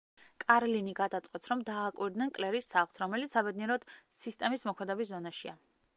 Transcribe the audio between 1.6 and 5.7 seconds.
დააკვირდნენ კლერის სახლს, რომელიც, საბედნიეროდ, სისტემის მოქმედების ზონაშია.